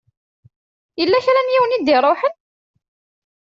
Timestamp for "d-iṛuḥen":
1.79-2.35